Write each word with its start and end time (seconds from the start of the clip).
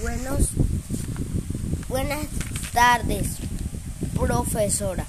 Buenos, 0.00 0.50
buenas 1.88 2.28
tardes, 2.72 3.38
profesora. 4.14 5.04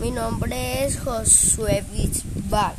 Mi 0.00 0.10
nombre 0.10 0.84
es 0.84 0.98
Josué 0.98 1.84
Bisbal. 1.92 2.74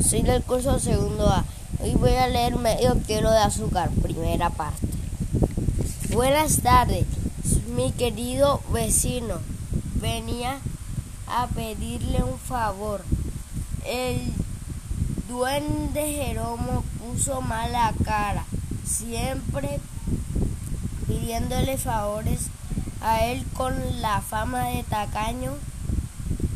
Soy 0.00 0.22
del 0.22 0.42
curso 0.42 0.80
segundo 0.80 1.28
A. 1.28 1.44
Hoy 1.78 1.92
voy 1.92 2.14
a 2.14 2.26
leer 2.26 2.56
medio 2.56 3.00
kilo 3.02 3.30
de 3.30 3.38
azúcar, 3.38 3.90
primera 4.02 4.50
parte. 4.50 4.88
Buenas 6.12 6.62
tardes, 6.62 7.06
mi 7.76 7.92
querido 7.92 8.60
vecino. 8.72 9.38
Venía 10.00 10.58
a 11.28 11.46
pedirle 11.46 12.24
un 12.24 12.40
favor. 12.40 13.04
El 13.84 14.20
duende 15.28 16.12
Jeromo 16.12 16.82
puso 16.98 17.40
mala 17.40 17.94
cara 18.04 18.44
siempre 18.98 19.78
pidiéndole 21.06 21.76
favores 21.76 22.46
a 23.02 23.26
él 23.26 23.44
con 23.54 23.74
la 24.00 24.22
fama 24.22 24.68
de 24.68 24.82
tacaño 24.84 25.52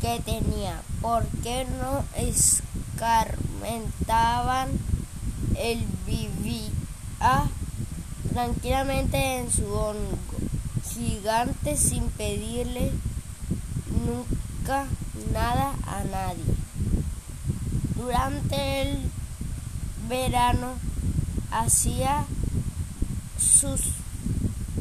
que 0.01 0.19
tenía. 0.25 0.81
¿Por 1.01 1.27
qué 1.43 1.67
no 1.79 2.03
escarmentaban 2.15 4.69
el 5.55 5.85
vivía 6.07 6.71
tranquilamente 8.33 9.37
en 9.39 9.51
su 9.51 9.65
hongo 9.65 10.17
gigante 10.93 11.77
sin 11.77 12.09
pedirle 12.09 12.91
nunca 14.05 14.87
nada 15.31 15.75
a 15.85 16.03
nadie? 16.05 16.43
Durante 17.95 18.81
el 18.81 18.97
verano 20.09 20.73
hacía 21.51 22.25
sus 23.37 23.81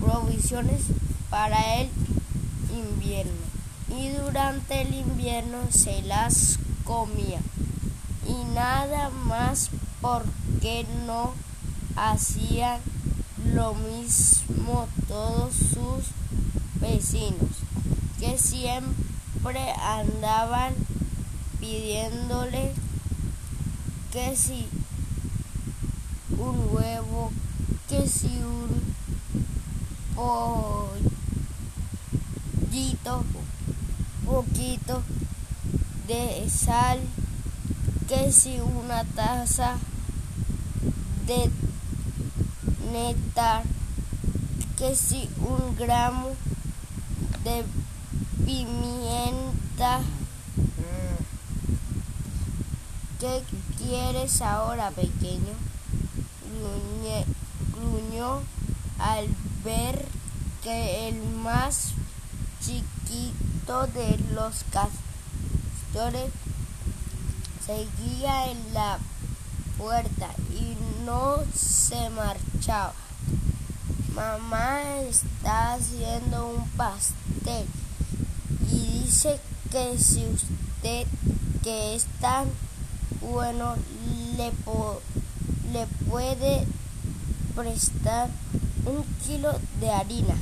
provisiones 0.00 0.82
para 1.28 1.80
el 1.80 1.90
invierno. 2.74 3.32
Y 3.88 4.08
durante 4.10 4.82
el 4.82 4.94
invierno 4.94 5.58
se 5.70 6.02
las 6.02 6.58
comía. 6.84 7.40
Y 8.26 8.54
nada 8.54 9.10
más 9.10 9.70
porque 10.00 10.86
no 11.06 11.32
hacían 11.96 12.80
lo 13.52 13.74
mismo 13.74 14.88
todos 15.08 15.54
sus 15.54 16.04
vecinos 16.80 17.50
que 18.20 18.38
siempre 18.38 19.72
andaban 19.82 20.74
pidiéndole 21.58 22.72
que 24.12 24.36
si 24.36 24.66
un 26.40 26.68
huevo, 26.72 27.30
que 27.88 28.08
si 28.08 28.42
un 28.42 28.80
pollito, 32.70 33.24
poquito 34.24 35.02
de 36.08 36.48
sal, 36.48 36.98
que 38.08 38.32
si 38.32 38.58
una 38.60 39.04
taza 39.04 39.76
de 41.26 41.50
néctar, 42.92 43.62
que 44.78 44.96
si 44.96 45.28
un 45.38 45.76
gramo 45.76 46.30
de 47.44 47.64
pimienta. 48.44 50.00
¿Qué 53.20 53.42
quieres 53.76 54.40
ahora, 54.40 54.90
pequeño? 54.90 55.54
Gruñó 57.74 58.40
al 58.98 59.28
ver 59.64 60.06
que 60.62 61.08
el 61.08 61.22
más 61.42 61.92
chiquito 62.60 63.86
de 63.88 64.18
los 64.34 64.64
castores 64.70 66.30
seguía 67.64 68.50
en 68.50 68.74
la 68.74 68.98
puerta 69.78 70.28
y 70.52 70.76
no 71.04 71.36
se 71.54 72.10
marchaba. 72.10 72.92
Mamá 74.14 74.82
está 75.08 75.74
haciendo 75.74 76.48
un 76.48 76.68
pastel 76.70 77.66
y 78.70 79.04
dice 79.04 79.40
que 79.70 79.98
si 79.98 80.26
usted 80.26 81.06
que 81.62 81.94
es 81.94 82.06
tan 82.20 82.48
bueno 83.20 83.76
le 84.36 84.50
puede 84.64 85.19
le 85.72 85.86
puede 86.08 86.66
prestar 87.54 88.28
un 88.86 89.04
kilo 89.24 89.52
de 89.80 89.90
harina. 89.90 90.34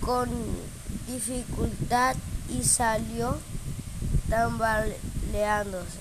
con 0.00 0.30
dificultad 1.06 2.16
y 2.48 2.62
salió 2.64 3.38
tambaleándose. 4.30 5.98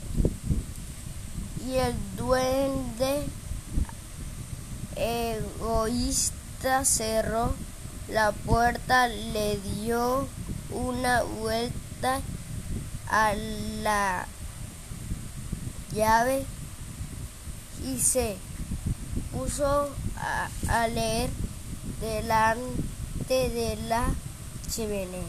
Y 1.67 1.75
el 1.75 1.95
duende 2.15 3.25
egoísta 4.95 6.85
cerró 6.85 7.53
la 8.07 8.31
puerta, 8.31 9.09
le 9.09 9.57
dio 9.57 10.27
una 10.69 11.23
vuelta 11.23 12.21
a 13.09 13.33
la 13.83 14.25
llave 15.93 16.45
y 17.85 17.99
se 17.99 18.37
puso 19.31 19.89
a, 20.67 20.87
leer 20.87 21.29
delante 21.99 23.49
de 23.49 23.77
la 23.87 24.05
chimenea. 24.69 25.23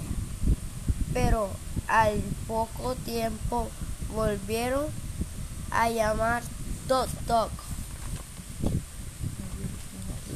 Pero 1.13 1.51
al 1.89 2.21
poco 2.47 2.95
tiempo 2.95 3.69
volvieron 4.15 4.87
a 5.71 5.91
llamar 5.91 6.43
toc 6.89 7.09
toc. 7.27 7.51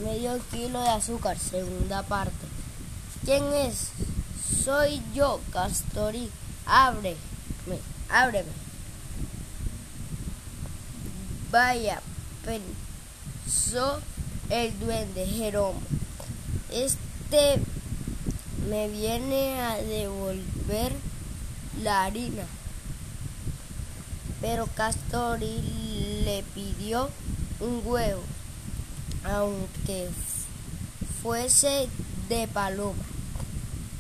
Medio 0.05 0.39
kilo 0.51 0.83
de 0.83 0.89
azúcar, 0.89 1.39
segunda 1.39 2.03
parte. 2.03 2.47
¿Quién 3.25 3.45
es? 3.55 3.89
Soy 4.65 5.03
yo, 5.15 5.41
Castorí. 5.53 6.31
Ábreme, 6.67 7.17
ábreme. 8.11 8.53
Vaya, 11.51 12.03
pensó 12.45 14.01
el 14.51 14.79
duende 14.81 15.27
Jeromo. 15.27 15.81
Este 16.73 17.61
me 18.69 18.89
viene 18.89 19.61
a 19.61 19.77
devolver 19.77 20.93
la 21.83 22.05
harina. 22.05 22.45
Pero 24.41 24.67
Castori 24.67 26.23
le 26.25 26.43
pidió 26.55 27.11
un 27.61 27.81
huevo, 27.85 28.23
aunque 29.25 30.09
fuese 31.23 31.89
de 32.29 32.49
paloma. 32.49 33.05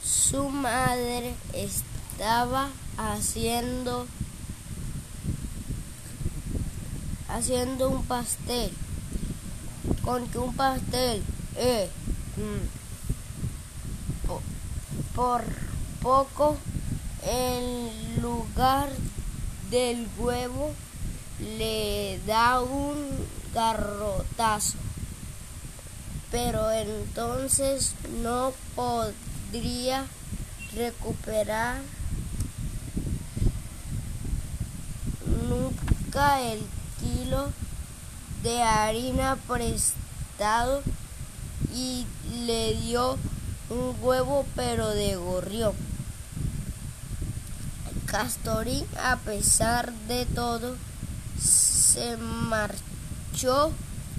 Su 0.04 0.48
madre 0.48 1.34
estaba 1.52 2.70
haciendo 2.98 4.06
haciendo 7.28 7.90
un 7.90 8.04
pastel. 8.04 8.72
Con 10.02 10.26
que 10.28 10.38
un 10.38 10.54
pastel, 10.54 11.22
eh, 11.56 11.90
mm, 12.36 12.86
por 15.14 15.42
poco 16.02 16.56
en 17.24 18.22
lugar 18.22 18.90
del 19.70 20.06
huevo 20.18 20.72
le 21.40 22.20
da 22.26 22.60
un 22.60 22.96
garrotazo. 23.54 24.76
Pero 26.30 26.70
entonces 26.70 27.94
no 28.22 28.52
podría 28.74 30.04
recuperar 30.74 31.80
nunca 35.48 36.42
el 36.42 36.60
de 38.42 38.62
harina 38.62 39.36
prestado 39.48 40.82
y 41.74 42.06
le 42.46 42.74
dio 42.74 43.18
un 43.70 43.96
huevo 44.00 44.46
pero 44.54 44.88
de 44.90 45.16
gorrión. 45.16 45.72
Castorín, 48.06 48.86
a 49.02 49.16
pesar 49.16 49.92
de 50.06 50.26
todo, 50.26 50.76
se 51.40 52.16
marchó 52.16 53.72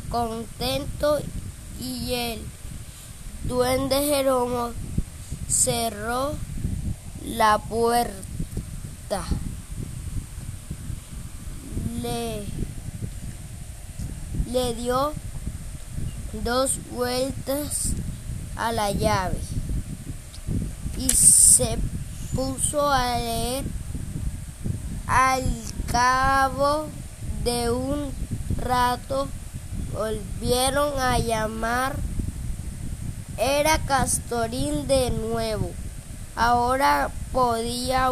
contento 0.10 1.19
y 1.80 2.13
el 2.13 2.42
duende 3.45 3.95
Jeromo 3.95 4.72
cerró 5.48 6.36
la 7.25 7.60
puerta. 7.60 9.24
Le, 12.01 12.45
le 14.51 14.73
dio 14.73 15.13
dos 16.44 16.79
vueltas 16.91 17.89
a 18.55 18.71
la 18.71 18.91
llave 18.91 19.39
y 20.97 21.09
se 21.09 21.77
puso 22.35 22.89
a 22.89 23.17
leer 23.17 23.63
al 25.07 25.44
cabo 25.91 26.88
de 27.44 27.69
un 27.69 28.11
rato 28.57 29.27
volvieron 29.97 31.00
a 31.00 31.17
llamar. 31.17 31.95
Era 33.38 33.79
Castorín 33.79 34.88
de 34.88 35.11
nuevo. 35.11 35.71
Ahora 36.35 37.09
podía 37.31 38.11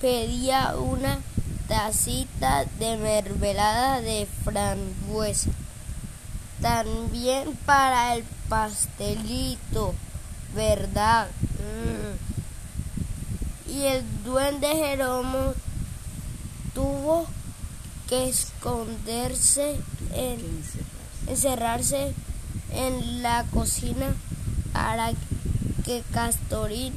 pedía 0.00 0.74
una 0.76 1.18
tacita 1.68 2.64
de 2.78 2.96
mermelada 2.96 4.00
de 4.00 4.26
frambuesa. 4.44 5.50
También 6.60 7.56
para 7.66 8.14
el 8.14 8.24
pastelito, 8.48 9.94
¿verdad? 10.54 11.28
Mm 11.58 12.36
y 13.76 13.84
el 13.84 14.04
duende 14.24 14.68
Jeromo 14.68 15.54
tuvo 16.74 17.26
que 18.08 18.28
esconderse, 18.28 19.78
en, 20.14 20.40
encerrarse 21.26 22.14
en 22.70 23.22
la 23.22 23.44
cocina 23.52 24.14
para 24.72 25.10
que 25.84 26.02
Castorín 26.12 26.94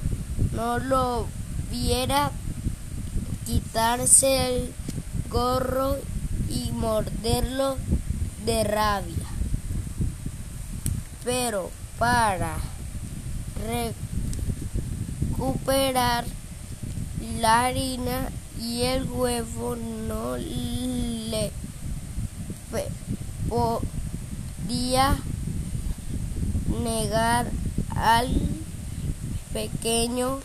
no 0.54 0.80
lo 0.80 1.28
viera 1.72 2.29
quitarse 3.70 4.48
el 4.48 4.74
gorro 5.30 5.98
y 6.50 6.72
morderlo 6.72 7.78
de 8.44 8.64
rabia. 8.64 9.28
Pero 11.24 11.70
para 12.00 12.58
recuperar 15.38 16.26
la 17.40 17.66
harina 17.66 18.30
y 18.60 18.82
el 18.82 19.04
huevo 19.04 19.76
no 19.76 20.36
le 20.38 21.52
podía 23.50 25.16
negar 26.84 27.52
al 27.96 28.30
pequeño 29.54 30.40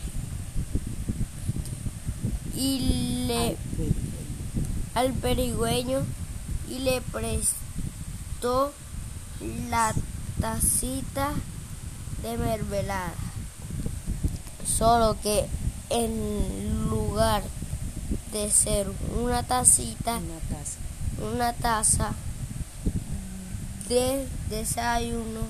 y 2.55 3.25
le 3.27 3.57
al 4.93 5.13
perigüeño 5.13 6.03
y 6.69 6.79
le 6.79 7.01
prestó 7.01 8.71
la 9.69 9.93
tacita 10.39 11.31
de 12.23 12.37
mermelada. 12.37 13.13
Solo 14.65 15.17
que 15.21 15.45
en 15.89 16.89
lugar 16.89 17.43
de 18.31 18.49
ser 18.49 18.89
una 19.21 19.43
tacita, 19.43 20.19
una 21.21 21.53
taza, 21.53 22.13
de 23.89 24.27
desayuno, 24.49 25.41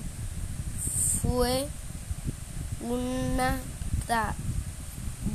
fue 1.22 1.68
una 2.82 3.58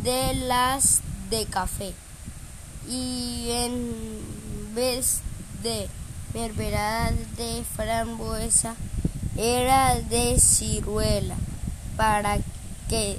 de 0.03 0.34
las 0.36 1.01
de 1.31 1.45
café. 1.45 1.93
Y 2.88 3.47
en 3.51 4.75
vez 4.75 5.21
de 5.63 5.88
mermelada 6.33 7.11
de 7.38 7.63
frambuesa, 7.75 8.75
era 9.38 9.95
de 9.95 10.39
ciruela, 10.39 11.35
para 11.97 12.38
que 12.89 13.17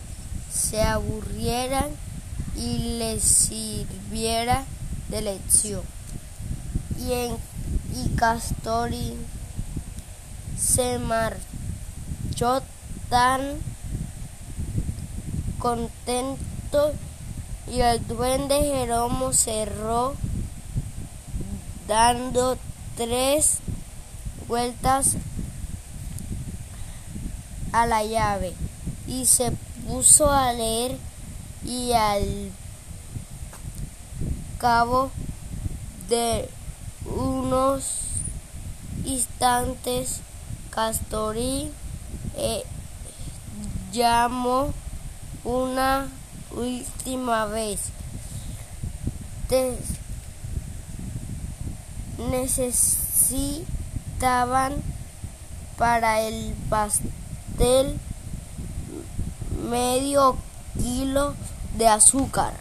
se 0.53 0.83
aburrieran 0.83 1.91
y 2.55 2.99
les 2.99 3.23
sirviera 3.23 4.65
de 5.09 5.23
lección. 5.23 5.83
Y, 6.99 7.13
en, 7.13 7.37
y 7.97 8.15
Castorín 8.17 9.17
se 10.59 10.99
marchó 10.99 12.63
tan 13.09 13.41
contento 15.59 16.93
y 17.73 17.81
el 17.81 18.07
duende 18.07 18.61
Jeromo 18.61 19.33
cerró 19.33 20.15
dando 21.89 22.59
tres 22.99 23.61
vueltas 24.47 25.17
a 27.73 27.87
la 27.87 28.05
llave 28.05 28.53
y 29.07 29.25
se 29.25 29.53
puso 29.87 30.31
a 30.31 30.53
leer 30.53 30.99
y 31.65 31.93
al 31.93 32.51
cabo 34.59 35.11
de 36.11 36.51
unos 37.07 38.01
instantes 39.07 40.21
Castorí 40.71 41.71
eh, 42.37 42.65
llamó 43.93 44.75
una 45.45 46.09
última 46.57 47.47
vez. 47.47 47.81
necesitaban 52.31 54.83
para 55.77 56.21
el 56.21 56.55
pastel 56.71 57.99
medio 59.69 60.37
kilo 60.79 61.35
de 61.77 61.89
azúcar. 61.89 62.55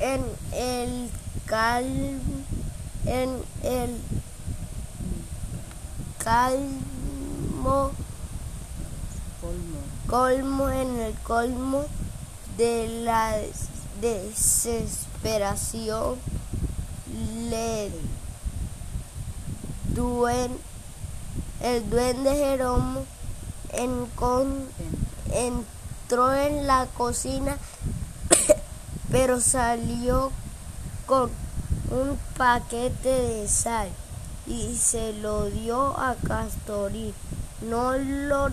En 0.00 0.24
el 0.52 1.08
cal 1.46 2.20
en 3.06 3.42
el 3.62 4.00
calmo 6.18 7.92
colmo 10.06 10.70
en 10.70 11.00
el 11.00 11.14
colmo 11.20 11.84
de 12.56 12.88
la 13.04 13.36
desesperación 14.00 16.16
le 17.48 17.90
duen, 19.94 20.56
el 21.60 21.88
duende 21.90 22.34
Jeromo 22.34 23.04
en 23.72 24.06
con, 24.14 24.66
entró 25.32 26.34
en 26.34 26.66
la 26.66 26.86
cocina 26.86 27.58
pero 29.10 29.40
salió 29.40 30.32
con 31.06 31.30
un 31.90 32.18
paquete 32.36 33.08
de 33.08 33.48
sal 33.48 33.88
y 34.46 34.76
se 34.76 35.12
lo 35.14 35.46
dio 35.46 35.98
a 35.98 36.14
Castorín. 36.26 37.14
No 37.62 37.96
lo 37.96 38.50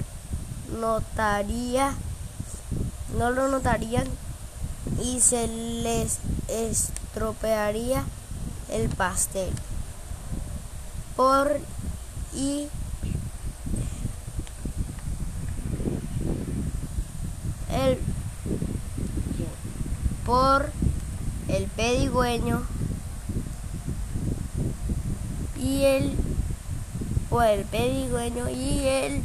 notaría, 0.70 1.94
no 3.18 3.32
lo 3.32 3.48
notarían 3.48 4.08
y 5.02 5.20
se 5.20 5.48
les 5.48 6.20
estropearía 6.48 8.04
el 8.70 8.90
pastel. 8.90 9.52
Por 11.16 11.60
y 12.36 12.68
el 17.72 17.98
por 20.26 20.72
el 21.48 21.68
pedigüeño 21.68 22.62
y 25.58 25.84
el 25.84 26.16
por 27.30 27.46
el 27.46 27.64
pedigüeño 27.66 28.50
y 28.50 28.86
el 28.86 29.24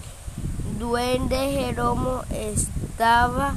duende 0.82 1.38
Jeromo 1.52 2.22
estaba 2.32 3.54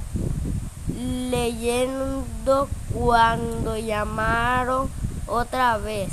leyendo 0.96 2.70
cuando 2.94 3.76
llamaron 3.78 4.88
otra 5.26 5.80
vez. 5.80 6.10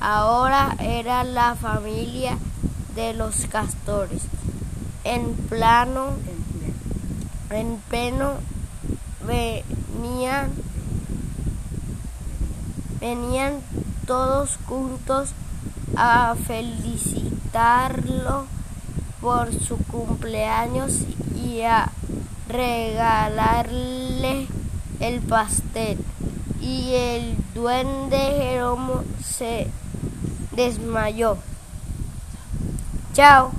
Ahora 0.00 0.74
era 0.80 1.24
la 1.24 1.56
familia 1.56 2.38
de 2.94 3.12
los 3.12 3.44
castores. 3.46 4.22
En 5.04 5.34
plano, 5.34 6.14
en 7.50 7.76
pleno 7.90 8.36
venían, 9.26 10.52
venían 12.98 13.60
todos 14.06 14.58
juntos 14.66 15.32
a 15.96 16.34
felicitarlo 16.46 18.55
por 19.26 19.52
su 19.52 19.76
cumpleaños 19.78 21.00
y 21.34 21.62
a 21.62 21.90
regalarle 22.48 24.46
el 25.00 25.20
pastel. 25.20 25.98
Y 26.60 26.92
el 26.94 27.36
duende 27.52 28.18
Jeromo 28.18 29.02
se 29.20 29.66
desmayó. 30.52 31.38
Chao. 33.14 33.50